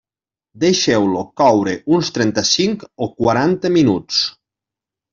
[0.63, 4.27] Deixeu-lo coure uns trenta-cinc o quaranta minuts.